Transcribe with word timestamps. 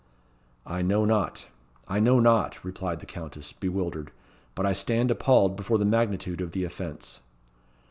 "I 0.65 0.81
know 0.81 1.05
not 1.05 1.49
I 1.87 1.99
know 1.99 2.19
not," 2.19 2.65
replied 2.65 3.01
the 3.01 3.05
Countess, 3.05 3.53
bewildered; 3.53 4.11
"but 4.55 4.65
I 4.65 4.73
stand 4.73 5.11
appalled 5.11 5.55
before 5.55 5.77
the 5.77 5.85
magnitude 5.85 6.41
of 6.41 6.53
the 6.53 6.63
offence." 6.63 7.19